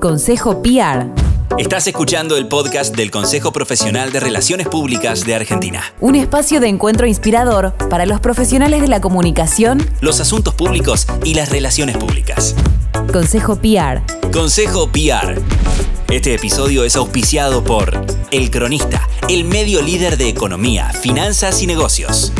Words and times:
Consejo 0.00 0.62
PR. 0.62 1.06
Estás 1.58 1.86
escuchando 1.86 2.36
el 2.36 2.48
podcast 2.48 2.94
del 2.94 3.10
Consejo 3.10 3.52
Profesional 3.52 4.12
de 4.12 4.20
Relaciones 4.20 4.68
Públicas 4.68 5.24
de 5.24 5.34
Argentina. 5.34 5.82
Un 6.00 6.16
espacio 6.16 6.60
de 6.60 6.68
encuentro 6.68 7.06
inspirador 7.06 7.72
para 7.88 8.04
los 8.04 8.20
profesionales 8.20 8.82
de 8.82 8.88
la 8.88 9.00
comunicación, 9.00 9.84
Los 10.00 10.20
asuntos 10.20 10.54
públicos 10.54 11.06
y 11.24 11.34
las 11.34 11.50
relaciones 11.50 11.96
públicas. 11.96 12.54
Consejo 13.10 13.56
PR. 13.56 14.02
Consejo 14.32 14.88
PR. 14.88 15.40
Este 16.10 16.34
episodio 16.34 16.84
es 16.84 16.94
auspiciado 16.96 17.64
por 17.64 18.04
El 18.30 18.50
Cronista, 18.50 19.08
el 19.28 19.44
medio 19.44 19.80
líder 19.80 20.18
de 20.18 20.28
economía, 20.28 20.90
finanzas 20.90 21.62
y 21.62 21.66
negocios. 21.66 22.32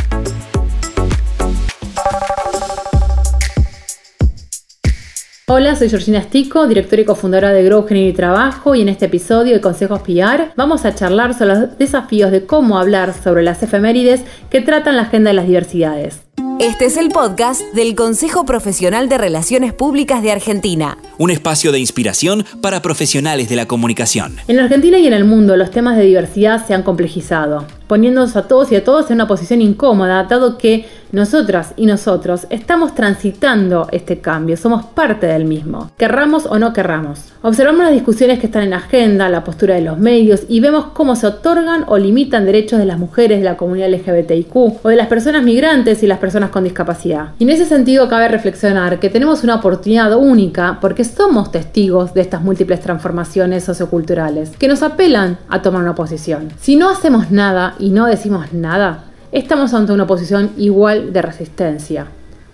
Hola, 5.49 5.77
soy 5.77 5.89
Georgina 5.89 6.21
Stico, 6.23 6.67
directora 6.67 7.03
y 7.03 7.05
cofundadora 7.05 7.53
de 7.53 7.63
Grow 7.63 7.87
Género 7.87 8.09
y 8.09 8.13
Trabajo 8.13 8.75
y 8.75 8.81
en 8.81 8.89
este 8.89 9.07
episodio 9.07 9.55
de 9.55 9.61
Consejos 9.61 10.01
PR 10.01 10.51
vamos 10.57 10.85
a 10.85 10.93
charlar 10.93 11.35
sobre 11.35 11.55
los 11.55 11.79
desafíos 11.79 12.33
de 12.33 12.45
cómo 12.45 12.81
hablar 12.81 13.15
sobre 13.15 13.45
las 13.45 13.63
efemérides 13.63 14.23
que 14.51 14.61
tratan 14.61 14.97
la 14.97 15.03
agenda 15.03 15.31
de 15.31 15.35
las 15.35 15.47
diversidades. 15.47 16.23
Este 16.59 16.87
es 16.87 16.97
el 16.97 17.11
podcast 17.11 17.61
del 17.75 17.95
Consejo 17.95 18.45
Profesional 18.45 19.09
de 19.09 19.19
Relaciones 19.19 19.73
Públicas 19.73 20.21
de 20.21 20.33
Argentina. 20.33 20.99
Un 21.17 21.31
espacio 21.31 21.71
de 21.71 21.79
inspiración 21.79 22.45
para 22.61 22.83
profesionales 22.83 23.49
de 23.49 23.55
la 23.55 23.67
comunicación. 23.67 24.39
En 24.49 24.57
la 24.57 24.65
Argentina 24.65 24.99
y 24.99 25.07
en 25.07 25.13
el 25.13 25.27
mundo 25.27 25.57
los 25.57 25.71
temas 25.71 25.97
de 25.97 26.03
diversidad 26.03 26.67
se 26.67 26.75
han 26.75 26.83
complejizado, 26.83 27.67
poniéndonos 27.87 28.37
a 28.37 28.49
todos 28.49 28.73
y 28.73 28.77
a 28.77 28.85
todos 28.85 29.11
en 29.11 29.17
una 29.17 29.29
posición 29.29 29.63
incómoda, 29.63 30.25
dado 30.25 30.59
que 30.59 30.87
nosotras 31.13 31.73
y 31.77 31.87
nosotros 31.87 32.47
estamos 32.51 32.95
transitando 32.95 33.89
este 33.93 34.21
cambio, 34.21 34.57
somos 34.57 34.85
parte 34.85 35.27
del 35.27 35.45
mismo, 35.45 35.91
querramos 35.97 36.47
o 36.47 36.59
no 36.59 36.73
querramos. 36.73 37.33
Observamos 37.43 37.85
las 37.85 37.93
discusiones 37.93 38.41
que 38.41 38.47
están 38.47 38.65
en 38.65 38.75
agenda, 38.75 39.29
la 39.29 39.45
postura 39.45 39.77
de 39.77 39.83
los 39.83 39.99
medios 39.99 40.43
y 40.49 40.61
vemos 40.61 40.87
cómo 40.95 41.15
se 41.15 41.29
otorgan 41.29 41.85
o 41.87 41.97
limitan 41.97 42.45
derechos 42.45 42.79
de 42.79 42.87
las 42.87 42.99
mujeres 42.99 43.39
de 43.39 43.45
la 43.45 43.57
comunidad 43.57 43.89
LGBTIQ 43.89 44.57
o 44.57 44.89
de 44.89 44.97
las 44.97 45.07
personas 45.07 45.45
migrantes 45.45 46.03
y 46.03 46.07
las 46.07 46.19
personas 46.19 46.51
con 46.51 46.65
discapacidad. 46.65 47.29
Y 47.39 47.45
en 47.45 47.51
ese 47.51 47.67
sentido 47.67 48.09
cabe 48.09 48.29
reflexionar 48.29 48.99
que 48.99 49.11
tenemos 49.11 49.45
una 49.45 49.55
oportunidad 49.55 50.17
única 50.17 50.79
porque 50.81 51.05
somos 51.05 51.53
testigos 51.53 52.15
de 52.15 52.23
estas 52.23 52.43
múltiples 52.43 52.81
transformaciones 52.81 53.63
socioculturales 53.65 54.51
que 54.57 54.69
nos 54.69 54.83
apelan 54.83 55.39
a 55.49 55.63
tomar 55.63 55.83
una 55.83 55.95
posición. 55.95 56.49
Si 56.59 56.77
no 56.77 56.91
hacemos 56.91 57.31
nada 57.31 57.76
y 57.79 57.91
no 57.91 58.07
decimos 58.07 58.53
nada, 58.53 59.05
estamos 59.33 59.75
ante 59.75 59.93
una 59.93 60.07
posición 60.07 60.51
igual 60.57 61.13
de 61.13 61.23
resistencia, 61.23 62.07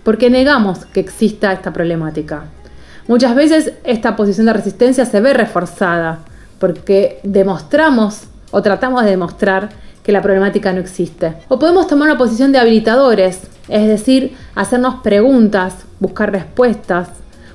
porque 0.03 0.29
negamos 0.29 0.85
que 0.85 0.99
exista 0.99 1.51
esta 1.53 1.73
problemática. 1.73 2.45
Muchas 3.07 3.35
veces 3.35 3.73
esta 3.83 4.15
posición 4.15 4.47
de 4.47 4.53
resistencia 4.53 5.05
se 5.05 5.19
ve 5.19 5.33
reforzada, 5.33 6.19
porque 6.59 7.19
demostramos 7.23 8.23
o 8.51 8.61
tratamos 8.61 9.03
de 9.03 9.11
demostrar 9.11 9.69
que 10.03 10.11
la 10.11 10.21
problemática 10.21 10.71
no 10.73 10.79
existe. 10.79 11.33
O 11.47 11.59
podemos 11.59 11.87
tomar 11.87 12.09
una 12.09 12.17
posición 12.17 12.51
de 12.51 12.59
habilitadores, 12.59 13.41
es 13.67 13.87
decir, 13.87 14.35
hacernos 14.55 14.95
preguntas, 14.95 15.85
buscar 15.99 16.31
respuestas, 16.31 17.09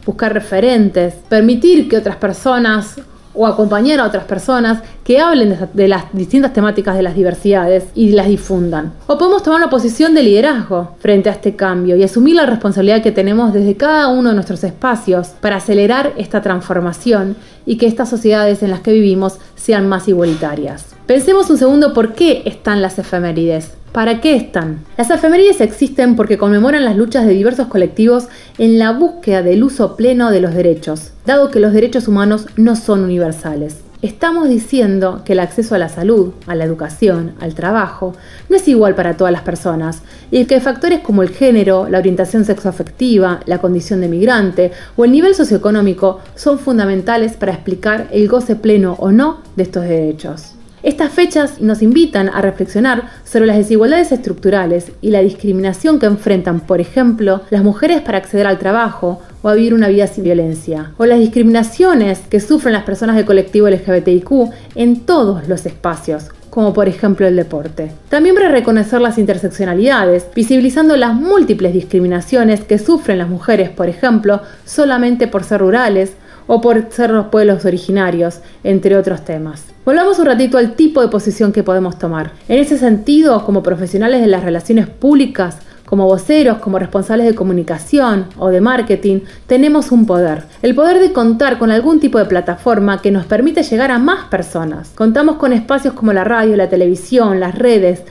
buscar 0.04 0.32
referentes, 0.32 1.14
permitir 1.28 1.88
que 1.88 1.98
otras 1.98 2.16
personas 2.16 2.96
o 3.38 3.46
acompañar 3.46 4.00
a 4.00 4.04
otras 4.04 4.24
personas 4.24 4.82
que 5.04 5.20
hablen 5.20 5.56
de, 5.72 5.88
las 5.88 6.12
distintas 6.12 6.52
temáticas 6.52 6.96
de 6.96 7.02
las 7.02 7.14
diversidades 7.14 7.84
y 7.94 8.10
las 8.10 8.26
difundan. 8.26 8.92
O 9.06 9.16
podemos 9.16 9.44
tomar 9.44 9.60
una 9.60 9.70
posición 9.70 10.12
de 10.12 10.24
liderazgo 10.24 10.96
frente 10.98 11.28
a 11.28 11.32
este 11.32 11.54
cambio 11.54 11.94
y 11.96 12.02
asumir 12.02 12.34
la 12.34 12.46
responsabilidad 12.46 13.00
que 13.00 13.12
tenemos 13.12 13.52
desde 13.52 13.76
cada 13.76 14.08
uno 14.08 14.30
de 14.30 14.34
nuestros 14.34 14.64
espacios 14.64 15.28
para 15.40 15.56
acelerar 15.56 16.14
esta 16.16 16.42
transformación 16.42 17.36
y 17.68 17.76
que 17.76 17.86
estas 17.86 18.08
sociedades 18.08 18.62
en 18.62 18.70
las 18.70 18.80
que 18.80 18.92
vivimos 18.92 19.38
sean 19.54 19.88
más 19.90 20.08
igualitarias. 20.08 20.86
Pensemos 21.06 21.50
un 21.50 21.58
segundo 21.58 21.92
por 21.92 22.14
qué 22.14 22.42
están 22.46 22.80
las 22.80 22.98
efemérides. 22.98 23.72
¿Para 23.92 24.22
qué 24.22 24.36
están? 24.36 24.84
Las 24.96 25.10
efemérides 25.10 25.60
existen 25.60 26.16
porque 26.16 26.38
conmemoran 26.38 26.84
las 26.84 26.96
luchas 26.96 27.26
de 27.26 27.34
diversos 27.34 27.68
colectivos 27.68 28.28
en 28.56 28.78
la 28.78 28.92
búsqueda 28.92 29.42
del 29.42 29.62
uso 29.62 29.96
pleno 29.96 30.30
de 30.30 30.40
los 30.40 30.54
derechos, 30.54 31.12
dado 31.26 31.50
que 31.50 31.60
los 31.60 31.74
derechos 31.74 32.08
humanos 32.08 32.46
no 32.56 32.74
son 32.74 33.04
universales. 33.04 33.76
Estamos 34.00 34.48
diciendo 34.48 35.22
que 35.24 35.32
el 35.32 35.40
acceso 35.40 35.74
a 35.74 35.78
la 35.78 35.88
salud, 35.88 36.32
a 36.46 36.54
la 36.54 36.62
educación, 36.62 37.32
al 37.40 37.54
trabajo, 37.54 38.14
no 38.48 38.54
es 38.54 38.68
igual 38.68 38.94
para 38.94 39.16
todas 39.16 39.32
las 39.32 39.42
personas 39.42 40.02
y 40.30 40.44
que 40.44 40.60
factores 40.60 41.00
como 41.00 41.24
el 41.24 41.30
género, 41.30 41.88
la 41.88 41.98
orientación 41.98 42.44
sexoafectiva, 42.44 43.40
la 43.46 43.58
condición 43.58 44.00
de 44.00 44.06
migrante 44.06 44.70
o 44.96 45.04
el 45.04 45.10
nivel 45.10 45.34
socioeconómico 45.34 46.20
son 46.36 46.60
fundamentales 46.60 47.32
para 47.32 47.52
explicar 47.52 48.06
el 48.12 48.28
goce 48.28 48.54
pleno 48.54 48.94
o 49.00 49.10
no 49.10 49.40
de 49.56 49.64
estos 49.64 49.82
derechos. 49.82 50.52
Estas 50.84 51.12
fechas 51.12 51.60
nos 51.60 51.82
invitan 51.82 52.28
a 52.28 52.40
reflexionar 52.40 53.10
sobre 53.24 53.46
las 53.46 53.56
desigualdades 53.56 54.12
estructurales 54.12 54.92
y 55.00 55.10
la 55.10 55.22
discriminación 55.22 55.98
que 55.98 56.06
enfrentan, 56.06 56.60
por 56.60 56.80
ejemplo, 56.80 57.40
las 57.50 57.64
mujeres 57.64 58.00
para 58.02 58.18
acceder 58.18 58.46
al 58.46 58.60
trabajo 58.60 59.20
o 59.42 59.48
a 59.48 59.54
vivir 59.54 59.74
una 59.74 59.88
vida 59.88 60.06
sin 60.06 60.24
violencia, 60.24 60.92
o 60.96 61.06
las 61.06 61.18
discriminaciones 61.18 62.20
que 62.28 62.40
sufren 62.40 62.72
las 62.72 62.84
personas 62.84 63.16
del 63.16 63.24
colectivo 63.24 63.68
LGBTIQ 63.68 64.30
en 64.74 65.00
todos 65.00 65.48
los 65.48 65.66
espacios, 65.66 66.30
como 66.50 66.72
por 66.72 66.88
ejemplo 66.88 67.26
el 67.26 67.36
deporte. 67.36 67.92
También 68.08 68.34
para 68.34 68.48
reconocer 68.48 69.00
las 69.00 69.18
interseccionalidades, 69.18 70.26
visibilizando 70.34 70.96
las 70.96 71.14
múltiples 71.14 71.72
discriminaciones 71.72 72.64
que 72.64 72.78
sufren 72.78 73.18
las 73.18 73.28
mujeres, 73.28 73.70
por 73.70 73.88
ejemplo, 73.88 74.40
solamente 74.64 75.28
por 75.28 75.44
ser 75.44 75.60
rurales 75.60 76.14
o 76.46 76.60
por 76.60 76.90
ser 76.90 77.10
los 77.10 77.26
pueblos 77.26 77.64
originarios, 77.64 78.40
entre 78.64 78.96
otros 78.96 79.24
temas. 79.24 79.64
Volvamos 79.84 80.18
un 80.18 80.26
ratito 80.26 80.58
al 80.58 80.74
tipo 80.74 81.00
de 81.00 81.08
posición 81.08 81.52
que 81.52 81.62
podemos 81.62 81.98
tomar. 81.98 82.32
En 82.48 82.58
ese 82.58 82.76
sentido, 82.76 83.44
como 83.44 83.62
profesionales 83.62 84.20
de 84.20 84.26
las 84.26 84.44
relaciones 84.44 84.86
públicas, 84.86 85.58
como 85.88 86.04
voceros, 86.04 86.58
como 86.58 86.78
responsables 86.78 87.26
de 87.26 87.34
comunicación 87.34 88.26
o 88.36 88.50
de 88.50 88.60
marketing, 88.60 89.20
tenemos 89.46 89.90
un 89.90 90.04
poder. 90.04 90.42
El 90.60 90.74
poder 90.74 91.00
de 91.00 91.14
contar 91.14 91.58
con 91.58 91.70
algún 91.70 91.98
tipo 91.98 92.18
de 92.18 92.26
plataforma 92.26 93.00
que 93.00 93.10
nos 93.10 93.24
permite 93.24 93.62
llegar 93.62 93.90
a 93.90 93.98
más 93.98 94.26
personas. 94.26 94.90
Contamos 94.94 95.36
con 95.36 95.54
espacios 95.54 95.94
como 95.94 96.12
la 96.12 96.24
radio, 96.24 96.56
la 96.56 96.68
televisión, 96.68 97.40
las 97.40 97.54
redes, 97.54 98.02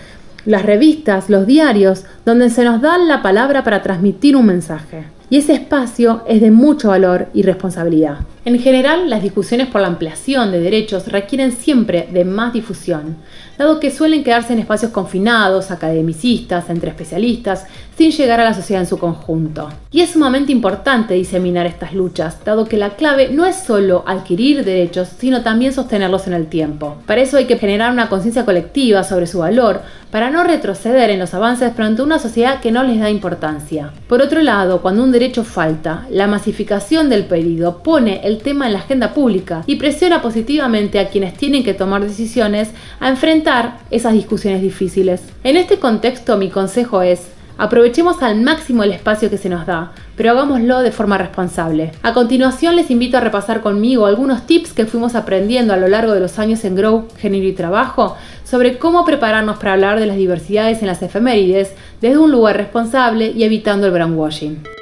las 0.45 0.65
revistas, 0.65 1.29
los 1.29 1.45
diarios, 1.45 2.05
donde 2.25 2.49
se 2.49 2.63
nos 2.63 2.81
da 2.81 2.97
la 2.97 3.21
palabra 3.21 3.63
para 3.63 3.83
transmitir 3.83 4.35
un 4.35 4.47
mensaje. 4.47 5.03
Y 5.29 5.37
ese 5.37 5.53
espacio 5.53 6.23
es 6.25 6.41
de 6.41 6.51
mucho 6.51 6.87
valor 6.87 7.27
y 7.33 7.43
responsabilidad. 7.43 8.19
En 8.45 8.57
general, 8.59 9.09
las 9.09 9.21
discusiones 9.21 9.67
por 9.67 9.81
la 9.81 9.87
ampliación 9.87 10.51
de 10.51 10.61
derechos 10.61 11.09
requieren 11.09 11.51
siempre 11.51 12.07
de 12.11 12.23
más 12.23 12.53
difusión, 12.53 13.17
dado 13.57 13.79
que 13.79 13.91
suelen 13.91 14.23
quedarse 14.23 14.53
en 14.53 14.59
espacios 14.59 14.91
confinados, 14.91 15.71
academicistas, 15.71 16.69
entre 16.69 16.89
especialistas, 16.89 17.65
sin 17.97 18.11
llegar 18.11 18.39
a 18.39 18.43
la 18.43 18.53
sociedad 18.53 18.83
en 18.83 18.87
su 18.87 18.99
conjunto. 18.99 19.69
Y 19.91 20.01
es 20.01 20.11
sumamente 20.11 20.51
importante 20.51 21.15
diseminar 21.15 21.65
estas 21.65 21.93
luchas, 21.93 22.43
dado 22.45 22.65
que 22.65 22.77
la 22.77 22.91
clave 22.91 23.29
no 23.29 23.45
es 23.45 23.55
solo 23.55 24.03
adquirir 24.05 24.63
derechos, 24.63 25.09
sino 25.17 25.41
también 25.41 25.73
sostenerlos 25.73 26.27
en 26.27 26.33
el 26.33 26.47
tiempo. 26.47 26.97
Para 27.07 27.21
eso 27.21 27.37
hay 27.37 27.45
que 27.45 27.57
generar 27.57 27.91
una 27.91 28.09
conciencia 28.09 28.45
colectiva 28.45 29.03
sobre 29.03 29.25
su 29.25 29.39
valor, 29.39 29.81
para 30.11 30.29
no 30.29 30.43
retroceder 30.43 31.09
en 31.09 31.19
los 31.19 31.33
avances 31.33 31.73
frente 31.73 32.01
a 32.01 32.05
una 32.05 32.19
sociedad 32.19 32.61
que 32.61 32.71
no 32.71 32.83
les 32.83 32.99
da 32.99 33.09
importancia. 33.09 33.91
Por 34.07 34.21
otro 34.21 34.41
lado, 34.41 34.81
cuando 34.81 35.03
un 35.03 35.11
derecho 35.11 35.43
falta, 35.43 36.05
la 36.09 36.27
masificación 36.27 37.09
del 37.09 37.25
pedido 37.25 37.83
pone 37.83 38.21
el 38.23 38.37
tema 38.37 38.67
en 38.67 38.73
la 38.73 38.79
agenda 38.79 39.13
pública 39.13 39.63
y 39.65 39.75
presiona 39.75 40.21
positivamente 40.21 40.99
a 40.99 41.09
quienes 41.09 41.33
tienen 41.33 41.63
que 41.63 41.73
tomar 41.73 42.03
decisiones 42.03 42.69
a 42.99 43.09
enfrentar 43.09 43.46
esas 43.91 44.11
discusiones 44.11 44.61
difíciles. 44.61 45.21
En 45.45 45.55
este 45.55 45.79
contexto 45.79 46.35
mi 46.35 46.49
consejo 46.49 47.01
es 47.01 47.27
Aprovechemos 47.57 48.21
al 48.21 48.39
máximo 48.41 48.83
el 48.83 48.91
espacio 48.91 49.31
que 49.31 49.37
se 49.37 49.49
nos 49.49 49.65
da, 49.65 49.93
pero 50.15 50.31
hagámoslo 50.31 50.81
de 50.81 50.91
forma 50.91 51.17
responsable. 51.17 51.91
A 52.03 52.13
continuación 52.13 52.75
les 52.75 52.91
invito 52.91 53.17
a 53.17 53.21
repasar 53.21 53.61
conmigo 53.61 54.05
algunos 54.05 54.45
tips 54.45 54.73
que 54.73 54.85
fuimos 54.85 55.15
aprendiendo 55.15 55.73
a 55.73 55.77
lo 55.77 55.87
largo 55.87 56.13
de 56.13 56.19
los 56.19 56.37
años 56.37 56.63
en 56.65 56.75
Grow, 56.75 57.07
Género 57.17 57.45
y 57.45 57.53
Trabajo 57.53 58.15
sobre 58.43 58.77
cómo 58.77 59.05
prepararnos 59.05 59.57
para 59.57 59.73
hablar 59.73 59.99
de 59.99 60.05
las 60.05 60.17
diversidades 60.17 60.81
en 60.81 60.87
las 60.87 61.01
efemérides 61.01 61.73
desde 61.99 62.19
un 62.19 62.31
lugar 62.31 62.57
responsable 62.57 63.31
y 63.31 63.43
evitando 63.43 63.87
el 63.87 63.93
brainwashing. 63.93 64.76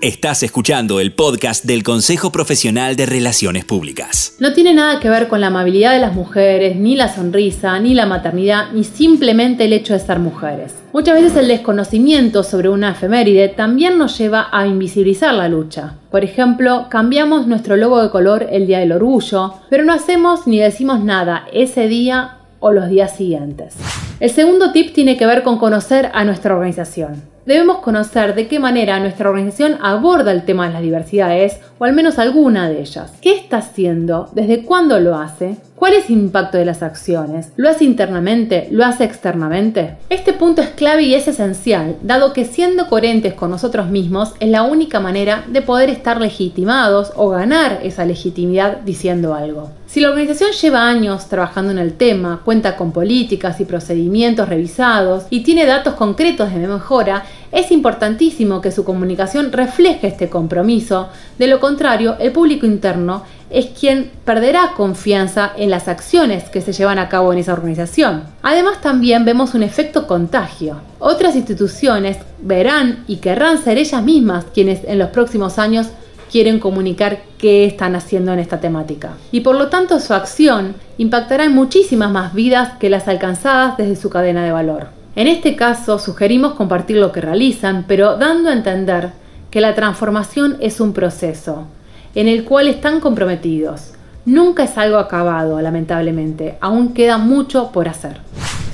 Estás 0.00 0.44
escuchando 0.44 1.00
el 1.00 1.12
podcast 1.12 1.64
del 1.64 1.82
Consejo 1.82 2.30
Profesional 2.30 2.94
de 2.94 3.04
Relaciones 3.04 3.64
Públicas. 3.64 4.36
No 4.38 4.52
tiene 4.52 4.72
nada 4.72 5.00
que 5.00 5.10
ver 5.10 5.26
con 5.26 5.40
la 5.40 5.48
amabilidad 5.48 5.92
de 5.92 5.98
las 5.98 6.14
mujeres, 6.14 6.76
ni 6.76 6.94
la 6.94 7.12
sonrisa, 7.12 7.80
ni 7.80 7.94
la 7.94 8.06
maternidad, 8.06 8.70
ni 8.72 8.84
simplemente 8.84 9.64
el 9.64 9.72
hecho 9.72 9.94
de 9.94 9.98
ser 9.98 10.20
mujeres. 10.20 10.76
Muchas 10.92 11.20
veces 11.20 11.36
el 11.36 11.48
desconocimiento 11.48 12.44
sobre 12.44 12.68
una 12.68 12.92
efeméride 12.92 13.48
también 13.48 13.98
nos 13.98 14.16
lleva 14.16 14.46
a 14.52 14.68
invisibilizar 14.68 15.34
la 15.34 15.48
lucha. 15.48 15.94
Por 16.12 16.22
ejemplo, 16.22 16.86
cambiamos 16.88 17.48
nuestro 17.48 17.76
logo 17.76 18.00
de 18.00 18.10
color 18.10 18.46
el 18.52 18.68
Día 18.68 18.78
del 18.78 18.92
Orgullo, 18.92 19.54
pero 19.68 19.82
no 19.82 19.92
hacemos 19.92 20.46
ni 20.46 20.60
decimos 20.60 21.02
nada 21.02 21.44
ese 21.52 21.88
día 21.88 22.36
o 22.60 22.70
los 22.70 22.88
días 22.88 23.16
siguientes. 23.16 23.74
El 24.20 24.30
segundo 24.30 24.70
tip 24.70 24.94
tiene 24.94 25.16
que 25.16 25.26
ver 25.26 25.42
con 25.42 25.58
conocer 25.58 26.12
a 26.14 26.22
nuestra 26.22 26.54
organización. 26.54 27.36
Debemos 27.48 27.78
conocer 27.78 28.34
de 28.34 28.46
qué 28.46 28.58
manera 28.58 29.00
nuestra 29.00 29.30
organización 29.30 29.78
aborda 29.80 30.32
el 30.32 30.44
tema 30.44 30.66
de 30.66 30.74
las 30.74 30.82
diversidades, 30.82 31.60
o 31.78 31.86
al 31.86 31.94
menos 31.94 32.18
alguna 32.18 32.68
de 32.68 32.82
ellas. 32.82 33.10
¿Qué 33.22 33.34
está 33.34 33.56
haciendo? 33.56 34.28
¿Desde 34.34 34.64
cuándo 34.64 35.00
lo 35.00 35.16
hace? 35.16 35.56
¿Cuál 35.74 35.94
es 35.94 36.10
el 36.10 36.18
impacto 36.18 36.58
de 36.58 36.66
las 36.66 36.82
acciones? 36.82 37.52
¿Lo 37.56 37.70
hace 37.70 37.84
internamente? 37.84 38.68
¿Lo 38.70 38.84
hace 38.84 39.04
externamente? 39.04 39.96
Este 40.10 40.34
punto 40.34 40.60
es 40.60 40.70
clave 40.70 41.04
y 41.04 41.14
es 41.14 41.26
esencial, 41.26 41.96
dado 42.02 42.34
que 42.34 42.44
siendo 42.44 42.88
coherentes 42.88 43.32
con 43.32 43.50
nosotros 43.50 43.88
mismos 43.88 44.34
es 44.40 44.50
la 44.50 44.64
única 44.64 45.00
manera 45.00 45.44
de 45.46 45.62
poder 45.62 45.88
estar 45.88 46.20
legitimados 46.20 47.12
o 47.16 47.30
ganar 47.30 47.78
esa 47.82 48.04
legitimidad 48.04 48.78
diciendo 48.78 49.34
algo. 49.34 49.70
Si 49.86 50.00
la 50.00 50.10
organización 50.10 50.50
lleva 50.50 50.86
años 50.86 51.28
trabajando 51.28 51.70
en 51.70 51.78
el 51.78 51.94
tema, 51.94 52.42
cuenta 52.44 52.76
con 52.76 52.92
políticas 52.92 53.58
y 53.60 53.64
procedimientos 53.64 54.48
revisados 54.48 55.26
y 55.30 55.44
tiene 55.44 55.64
datos 55.64 55.94
concretos 55.94 56.52
de 56.52 56.66
mejora, 56.66 57.24
es 57.52 57.70
importantísimo 57.70 58.60
que 58.60 58.72
su 58.72 58.84
comunicación 58.84 59.52
refleje 59.52 60.08
este 60.08 60.28
compromiso, 60.28 61.08
de 61.38 61.46
lo 61.46 61.60
contrario, 61.60 62.16
el 62.18 62.32
público 62.32 62.66
interno 62.66 63.22
es 63.50 63.66
quien 63.66 64.10
perderá 64.24 64.72
confianza 64.76 65.52
en 65.56 65.70
las 65.70 65.88
acciones 65.88 66.50
que 66.50 66.60
se 66.60 66.72
llevan 66.72 66.98
a 66.98 67.08
cabo 67.08 67.32
en 67.32 67.38
esa 67.38 67.54
organización. 67.54 68.24
Además 68.42 68.80
también 68.80 69.24
vemos 69.24 69.54
un 69.54 69.62
efecto 69.62 70.06
contagio. 70.06 70.80
Otras 70.98 71.34
instituciones 71.36 72.18
verán 72.40 73.04
y 73.06 73.16
querrán 73.16 73.58
ser 73.58 73.78
ellas 73.78 74.02
mismas 74.02 74.44
quienes 74.52 74.84
en 74.84 74.98
los 74.98 75.08
próximos 75.08 75.58
años 75.58 75.86
quieren 76.30 76.60
comunicar 76.60 77.20
qué 77.38 77.64
están 77.64 77.96
haciendo 77.96 78.34
en 78.34 78.38
esta 78.38 78.60
temática. 78.60 79.12
Y 79.32 79.40
por 79.40 79.56
lo 79.56 79.68
tanto 79.68 79.98
su 79.98 80.12
acción 80.12 80.74
impactará 80.98 81.44
en 81.44 81.54
muchísimas 81.54 82.10
más 82.10 82.34
vidas 82.34 82.76
que 82.78 82.90
las 82.90 83.08
alcanzadas 83.08 83.78
desde 83.78 83.96
su 83.96 84.10
cadena 84.10 84.44
de 84.44 84.52
valor. 84.52 84.97
En 85.16 85.26
este 85.26 85.56
caso 85.56 85.98
sugerimos 85.98 86.54
compartir 86.54 86.98
lo 86.98 87.12
que 87.12 87.20
realizan, 87.20 87.84
pero 87.88 88.16
dando 88.16 88.50
a 88.50 88.52
entender 88.52 89.10
que 89.50 89.60
la 89.60 89.74
transformación 89.74 90.56
es 90.60 90.80
un 90.80 90.92
proceso 90.92 91.66
en 92.14 92.28
el 92.28 92.44
cual 92.44 92.68
están 92.68 93.00
comprometidos. 93.00 93.92
Nunca 94.24 94.64
es 94.64 94.76
algo 94.76 94.98
acabado, 94.98 95.60
lamentablemente, 95.60 96.58
aún 96.60 96.92
queda 96.92 97.16
mucho 97.16 97.72
por 97.72 97.88
hacer. 97.88 98.18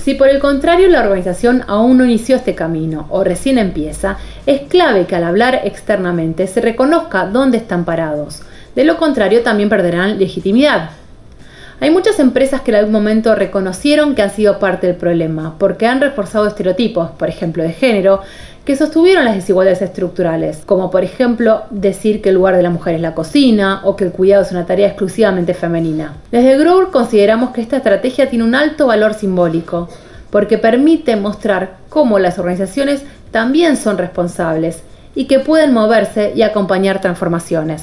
Si 0.04 0.14
por 0.14 0.28
el 0.28 0.38
contrario 0.38 0.88
la 0.88 1.00
organización 1.00 1.64
aún 1.66 1.96
no 1.96 2.04
inició 2.04 2.36
este 2.36 2.54
camino 2.54 3.06
o 3.08 3.24
recién 3.24 3.56
empieza, 3.56 4.18
es 4.44 4.62
clave 4.68 5.06
que 5.06 5.16
al 5.16 5.24
hablar 5.24 5.62
externamente 5.64 6.46
se 6.46 6.60
reconozca 6.60 7.26
dónde 7.26 7.56
están 7.56 7.84
parados. 7.84 8.42
De 8.74 8.84
lo 8.84 8.98
contrario 8.98 9.42
también 9.42 9.68
perderán 9.68 10.18
legitimidad. 10.18 10.90
Hay 11.84 11.90
muchas 11.90 12.18
empresas 12.18 12.62
que 12.62 12.70
en 12.70 12.78
algún 12.78 12.94
momento 12.94 13.34
reconocieron 13.34 14.14
que 14.14 14.22
han 14.22 14.30
sido 14.30 14.58
parte 14.58 14.86
del 14.86 14.96
problema, 14.96 15.56
porque 15.58 15.86
han 15.86 16.00
reforzado 16.00 16.46
estereotipos, 16.46 17.10
por 17.10 17.28
ejemplo, 17.28 17.62
de 17.62 17.74
género, 17.74 18.22
que 18.64 18.74
sostuvieron 18.74 19.26
las 19.26 19.34
desigualdades 19.34 19.82
estructurales, 19.82 20.62
como 20.64 20.90
por 20.90 21.04
ejemplo 21.04 21.64
decir 21.68 22.22
que 22.22 22.30
el 22.30 22.36
lugar 22.36 22.56
de 22.56 22.62
la 22.62 22.70
mujer 22.70 22.94
es 22.94 23.02
la 23.02 23.14
cocina 23.14 23.82
o 23.84 23.96
que 23.96 24.04
el 24.04 24.12
cuidado 24.12 24.44
es 24.44 24.50
una 24.50 24.64
tarea 24.64 24.86
exclusivamente 24.86 25.52
femenina. 25.52 26.14
Desde 26.32 26.56
Grower 26.56 26.86
consideramos 26.86 27.50
que 27.50 27.60
esta 27.60 27.76
estrategia 27.76 28.30
tiene 28.30 28.46
un 28.46 28.54
alto 28.54 28.86
valor 28.86 29.12
simbólico, 29.12 29.90
porque 30.30 30.56
permite 30.56 31.16
mostrar 31.16 31.76
cómo 31.90 32.18
las 32.18 32.38
organizaciones 32.38 33.02
también 33.30 33.76
son 33.76 33.98
responsables 33.98 34.78
y 35.14 35.26
que 35.26 35.38
pueden 35.38 35.74
moverse 35.74 36.32
y 36.34 36.40
acompañar 36.40 37.02
transformaciones. 37.02 37.82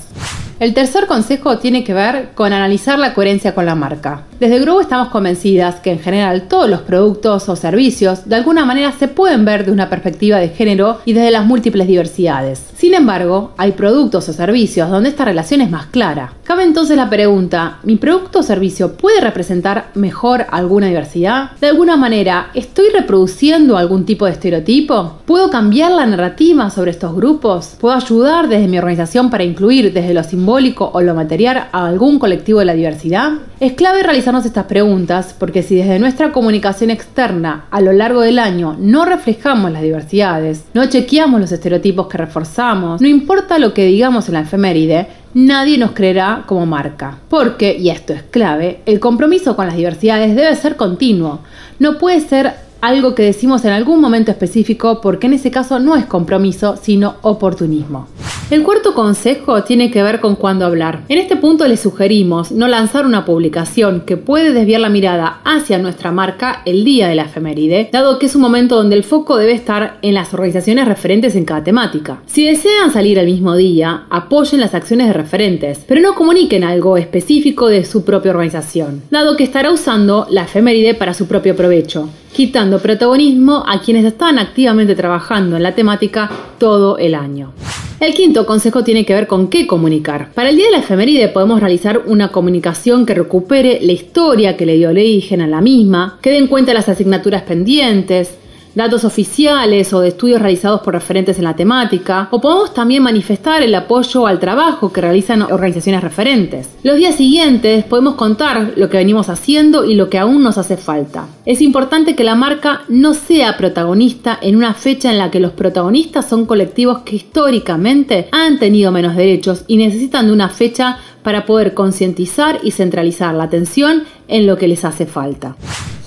El 0.61 0.75
tercer 0.75 1.07
consejo 1.07 1.57
tiene 1.57 1.83
que 1.83 1.95
ver 1.95 2.33
con 2.35 2.53
analizar 2.53 2.99
la 2.99 3.15
coherencia 3.15 3.55
con 3.55 3.65
la 3.65 3.73
marca. 3.73 4.25
Desde 4.39 4.59
Grow 4.59 4.79
estamos 4.79 5.07
convencidas 5.07 5.79
que 5.79 5.91
en 5.91 5.97
general 5.97 6.47
todos 6.47 6.69
los 6.69 6.81
productos 6.81 7.49
o 7.49 7.55
servicios 7.55 8.29
de 8.29 8.35
alguna 8.35 8.63
manera 8.63 8.91
se 8.91 9.07
pueden 9.07 9.43
ver 9.43 9.65
de 9.65 9.71
una 9.71 9.89
perspectiva 9.89 10.37
de 10.37 10.49
género 10.49 10.99
y 11.03 11.13
desde 11.13 11.31
las 11.31 11.47
múltiples 11.47 11.87
diversidades. 11.87 12.63
Sin 12.77 12.93
embargo, 12.93 13.55
hay 13.57 13.71
productos 13.71 14.29
o 14.29 14.33
servicios 14.33 14.91
donde 14.91 15.09
esta 15.09 15.25
relación 15.25 15.61
es 15.61 15.71
más 15.71 15.87
clara. 15.87 16.33
Entonces 16.63 16.95
la 16.95 17.09
pregunta, 17.09 17.79
¿mi 17.83 17.95
producto 17.95 18.39
o 18.39 18.43
servicio 18.43 18.93
puede 18.93 19.19
representar 19.19 19.87
mejor 19.95 20.45
alguna 20.51 20.87
diversidad? 20.87 21.51
De 21.59 21.67
alguna 21.67 21.97
manera, 21.97 22.51
¿estoy 22.53 22.89
reproduciendo 22.89 23.77
algún 23.77 24.05
tipo 24.05 24.25
de 24.25 24.33
estereotipo? 24.33 25.17
¿Puedo 25.25 25.49
cambiar 25.49 25.91
la 25.91 26.05
narrativa 26.05 26.69
sobre 26.69 26.91
estos 26.91 27.15
grupos? 27.15 27.75
¿Puedo 27.81 27.95
ayudar 27.95 28.47
desde 28.47 28.67
mi 28.67 28.77
organización 28.77 29.31
para 29.31 29.43
incluir 29.43 29.91
desde 29.91 30.13
los 30.13 30.27
simbólicos 30.27 30.91
o 30.93 31.01
lo 31.01 31.15
material 31.15 31.67
a 31.71 31.87
algún 31.87 32.19
colectivo 32.19 32.59
de 32.59 32.65
la 32.65 32.73
diversidad? 32.73 33.31
Es 33.59 33.73
clave 33.73 34.03
realizarnos 34.03 34.45
estas 34.45 34.65
preguntas 34.65 35.35
porque 35.37 35.63
si 35.63 35.75
desde 35.75 35.99
nuestra 35.99 36.31
comunicación 36.31 36.89
externa 36.89 37.65
a 37.71 37.81
lo 37.81 37.91
largo 37.91 38.21
del 38.21 38.39
año 38.39 38.75
no 38.79 39.05
reflejamos 39.05 39.71
las 39.71 39.81
diversidades, 39.81 40.63
no 40.73 40.85
chequeamos 40.85 41.41
los 41.41 41.51
estereotipos 41.51 42.07
que 42.07 42.17
reforzamos, 42.17 43.01
no 43.01 43.07
importa 43.07 43.59
lo 43.59 43.73
que 43.73 43.85
digamos 43.85 44.27
en 44.27 44.35
la 44.35 44.41
efeméride, 44.41 45.07
nadie 45.33 45.77
nos 45.77 45.91
creerá 45.91 46.43
como 46.45 46.65
marca. 46.65 47.17
Porque, 47.29 47.77
y 47.77 47.89
esto 47.89 48.13
es 48.13 48.23
clave, 48.23 48.81
el 48.85 48.99
compromiso 48.99 49.55
con 49.55 49.67
las 49.67 49.75
diversidades 49.75 50.35
debe 50.35 50.55
ser 50.55 50.75
continuo. 50.75 51.39
No 51.79 51.97
puede 51.97 52.19
ser 52.21 52.53
algo 52.81 53.15
que 53.15 53.23
decimos 53.23 53.63
en 53.65 53.71
algún 53.71 54.01
momento 54.01 54.31
específico 54.31 55.01
porque 55.01 55.27
en 55.27 55.33
ese 55.33 55.51
caso 55.51 55.79
no 55.79 55.95
es 55.95 56.05
compromiso, 56.05 56.77
sino 56.81 57.15
oportunismo. 57.21 58.07
El 58.51 58.63
cuarto 58.63 58.93
consejo 58.93 59.63
tiene 59.63 59.91
que 59.91 60.03
ver 60.03 60.19
con 60.19 60.35
cuándo 60.35 60.65
hablar. 60.65 61.05
En 61.07 61.17
este 61.19 61.37
punto 61.37 61.65
les 61.69 61.79
sugerimos 61.79 62.51
no 62.51 62.67
lanzar 62.67 63.05
una 63.05 63.23
publicación 63.23 64.01
que 64.01 64.17
puede 64.17 64.51
desviar 64.51 64.81
la 64.81 64.89
mirada 64.89 65.39
hacia 65.45 65.77
nuestra 65.77 66.11
marca 66.11 66.61
el 66.65 66.83
día 66.83 67.07
de 67.07 67.15
la 67.15 67.23
efeméride, 67.23 67.87
dado 67.93 68.19
que 68.19 68.25
es 68.25 68.35
un 68.35 68.41
momento 68.41 68.75
donde 68.75 68.97
el 68.97 69.05
foco 69.05 69.37
debe 69.37 69.53
estar 69.53 69.99
en 70.01 70.15
las 70.15 70.33
organizaciones 70.33 70.85
referentes 70.85 71.37
en 71.37 71.45
cada 71.45 71.63
temática. 71.63 72.23
Si 72.25 72.45
desean 72.45 72.91
salir 72.91 73.17
el 73.19 73.27
mismo 73.27 73.55
día, 73.55 74.03
apoyen 74.09 74.59
las 74.59 74.75
acciones 74.75 75.07
de 75.07 75.13
referentes, 75.13 75.85
pero 75.87 76.01
no 76.01 76.13
comuniquen 76.13 76.65
algo 76.65 76.97
específico 76.97 77.69
de 77.69 77.85
su 77.85 78.03
propia 78.03 78.31
organización, 78.31 79.01
dado 79.11 79.37
que 79.37 79.45
estará 79.45 79.71
usando 79.71 80.27
la 80.29 80.43
efeméride 80.43 80.93
para 80.93 81.13
su 81.13 81.25
propio 81.25 81.55
provecho 81.55 82.09
quitando 82.33 82.79
protagonismo 82.79 83.63
a 83.67 83.81
quienes 83.81 84.05
están 84.05 84.39
activamente 84.39 84.95
trabajando 84.95 85.57
en 85.57 85.63
la 85.63 85.75
temática 85.75 86.29
todo 86.57 86.97
el 86.97 87.15
año. 87.15 87.53
El 88.01 88.15
quinto 88.15 88.47
consejo 88.47 88.83
tiene 88.83 89.05
que 89.05 89.13
ver 89.13 89.27
con 89.27 89.47
qué 89.47 89.67
comunicar. 89.67 90.31
Para 90.33 90.49
el 90.49 90.55
día 90.55 90.65
de 90.65 90.71
la 90.71 90.79
efeméride 90.79 91.27
podemos 91.27 91.59
realizar 91.59 92.01
una 92.07 92.29
comunicación 92.29 93.05
que 93.05 93.13
recupere 93.13 93.79
la 93.83 93.91
historia 93.91 94.57
que 94.57 94.65
le 94.65 94.75
dio 94.75 94.89
origen 94.89 95.39
a 95.39 95.47
la 95.47 95.61
misma, 95.61 96.17
que 96.19 96.31
dé 96.31 96.37
en 96.37 96.47
cuenta 96.47 96.73
las 96.73 96.89
asignaturas 96.89 97.43
pendientes, 97.43 98.39
datos 98.75 99.03
oficiales 99.03 99.93
o 99.93 99.99
de 99.99 100.09
estudios 100.09 100.41
realizados 100.41 100.81
por 100.81 100.93
referentes 100.93 101.37
en 101.37 101.43
la 101.43 101.55
temática, 101.55 102.27
o 102.31 102.39
podemos 102.39 102.73
también 102.73 103.03
manifestar 103.03 103.61
el 103.61 103.75
apoyo 103.75 104.27
al 104.27 104.39
trabajo 104.39 104.91
que 104.91 105.01
realizan 105.01 105.41
organizaciones 105.41 106.01
referentes. 106.01 106.69
Los 106.83 106.97
días 106.97 107.15
siguientes 107.15 107.83
podemos 107.83 108.15
contar 108.15 108.73
lo 108.75 108.89
que 108.89 108.97
venimos 108.97 109.29
haciendo 109.29 109.85
y 109.85 109.95
lo 109.95 110.09
que 110.09 110.19
aún 110.19 110.43
nos 110.43 110.57
hace 110.57 110.77
falta. 110.77 111.27
Es 111.45 111.61
importante 111.61 112.15
que 112.15 112.23
la 112.23 112.35
marca 112.35 112.81
no 112.87 113.13
sea 113.13 113.57
protagonista 113.57 114.37
en 114.41 114.55
una 114.55 114.73
fecha 114.73 115.11
en 115.11 115.17
la 115.17 115.31
que 115.31 115.39
los 115.39 115.51
protagonistas 115.51 116.27
son 116.27 116.45
colectivos 116.45 116.99
que 116.99 117.15
históricamente 117.15 118.27
han 118.31 118.59
tenido 118.59 118.91
menos 118.91 119.15
derechos 119.15 119.63
y 119.67 119.77
necesitan 119.77 120.27
de 120.27 120.33
una 120.33 120.49
fecha 120.49 120.97
para 121.23 121.45
poder 121.45 121.73
concientizar 121.73 122.59
y 122.63 122.71
centralizar 122.71 123.33
la 123.35 123.43
atención 123.43 124.03
en 124.27 124.47
lo 124.47 124.57
que 124.57 124.67
les 124.67 124.85
hace 124.85 125.05
falta. 125.05 125.55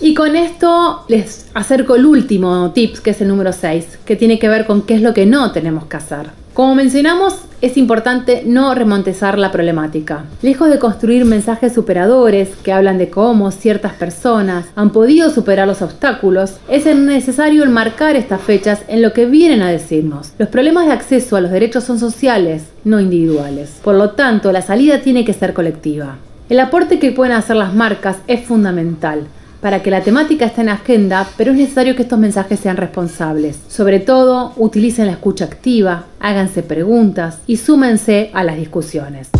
Y 0.05 0.13
con 0.13 0.37
esto 0.37 1.03
les 1.09 1.47
acerco 1.55 1.95
el 1.97 2.05
último 2.05 2.73
tips, 2.73 3.01
que 3.01 3.13
es 3.13 3.23
el 3.23 3.29
número 3.29 3.55
6, 3.55 4.01
que 4.05 4.17
tiene 4.17 4.39
que 4.39 4.51
ver 4.51 4.67
con 4.67 4.83
qué 4.83 4.97
es 4.97 5.01
lo 5.01 5.15
que 5.15 5.25
no 5.25 5.51
tenemos 5.53 5.87
que 5.87 5.97
hacer. 5.97 6.27
Como 6.53 6.75
mencionamos, 6.75 7.37
es 7.63 7.79
importante 7.79 8.43
no 8.45 8.75
remontezar 8.75 9.39
la 9.39 9.51
problemática. 9.51 10.27
Lejos 10.43 10.69
de 10.69 10.79
construir 10.79 11.25
mensajes 11.25 11.73
superadores 11.73 12.51
que 12.63 12.71
hablan 12.71 12.99
de 12.99 13.09
cómo 13.09 13.51
ciertas 13.51 13.95
personas 13.95 14.67
han 14.77 14.91
podido 14.91 15.31
superar 15.31 15.67
los 15.67 15.81
obstáculos, 15.81 16.59
es 16.69 16.85
necesario 16.85 17.63
enmarcar 17.63 18.15
estas 18.15 18.43
fechas 18.43 18.83
en 18.89 19.01
lo 19.01 19.15
que 19.15 19.25
vienen 19.25 19.63
a 19.63 19.71
decirnos. 19.71 20.33
Los 20.37 20.51
problemas 20.51 20.85
de 20.85 20.93
acceso 20.93 21.37
a 21.37 21.41
los 21.41 21.51
derechos 21.51 21.85
son 21.85 21.99
sociales, 21.99 22.65
no 22.85 23.01
individuales. 23.01 23.81
Por 23.83 23.95
lo 23.95 24.11
tanto, 24.11 24.53
la 24.53 24.61
salida 24.61 25.01
tiene 25.01 25.25
que 25.25 25.33
ser 25.33 25.55
colectiva. 25.55 26.19
El 26.51 26.61
aporte 26.61 26.99
que 26.99 27.11
pueden 27.11 27.35
hacer 27.35 27.57
las 27.57 27.73
marcas 27.73 28.19
es 28.27 28.45
fundamental 28.45 29.29
para 29.65 29.83
que 29.83 29.91
la 29.91 30.03
temática 30.03 30.45
esté 30.45 30.61
en 30.61 30.69
agenda, 30.69 31.27
pero 31.39 31.53
es 31.53 31.57
necesario 31.57 31.97
que 31.97 32.03
estos 32.03 32.19
mensajes 32.19 32.61
sean 32.61 32.77
responsables. 32.77 33.57
Sobre 33.67 33.99
todo, 33.99 34.53
utilicen 34.59 35.07
la 35.07 35.13
escucha 35.13 35.47
activa, 35.47 36.05
háganse 36.21 36.63
preguntas 36.63 37.39
y 37.47 37.57
súmense 37.57 38.31
a 38.35 38.45
las 38.45 38.59
discusiones. 38.59 39.31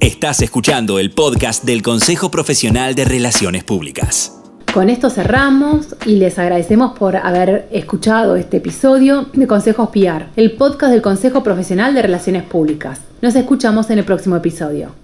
Estás 0.00 0.40
escuchando 0.40 0.98
el 0.98 1.10
podcast 1.10 1.64
del 1.64 1.82
Consejo 1.82 2.30
Profesional 2.30 2.94
de 2.94 3.04
Relaciones 3.04 3.62
Públicas. 3.62 4.38
Con 4.72 4.88
esto 4.88 5.10
cerramos 5.10 5.96
y 6.06 6.16
les 6.16 6.38
agradecemos 6.38 6.96
por 6.98 7.14
haber 7.14 7.68
escuchado 7.72 8.36
este 8.36 8.56
episodio 8.56 9.26
de 9.34 9.46
Consejos 9.46 9.90
PR, 9.90 10.28
el 10.36 10.52
podcast 10.52 10.92
del 10.92 11.02
Consejo 11.02 11.42
Profesional 11.42 11.94
de 11.94 12.00
Relaciones 12.00 12.44
Públicas. 12.44 13.02
Nos 13.20 13.36
escuchamos 13.36 13.90
en 13.90 13.98
el 13.98 14.06
próximo 14.06 14.34
episodio. 14.34 15.01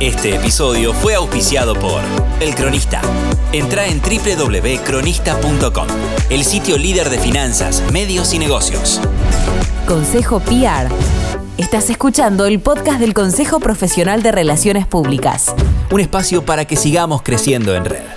Este 0.00 0.34
episodio 0.34 0.92
fue 0.92 1.14
auspiciado 1.14 1.72
por 1.72 2.02
El 2.40 2.54
Cronista. 2.54 3.00
Entra 3.52 3.86
en 3.86 4.02
www.cronista.com, 4.02 5.86
el 6.28 6.44
sitio 6.44 6.76
líder 6.76 7.08
de 7.08 7.18
finanzas, 7.18 7.82
medios 7.90 8.34
y 8.34 8.38
negocios. 8.38 9.00
Consejo 9.88 10.40
PR. 10.40 10.92
Estás 11.56 11.88
escuchando 11.88 12.44
el 12.44 12.60
podcast 12.60 13.00
del 13.00 13.14
Consejo 13.14 13.58
Profesional 13.58 14.22
de 14.22 14.32
Relaciones 14.32 14.86
Públicas. 14.86 15.54
Un 15.90 16.00
espacio 16.00 16.44
para 16.44 16.66
que 16.66 16.76
sigamos 16.76 17.22
creciendo 17.22 17.74
en 17.74 17.86
red. 17.86 18.15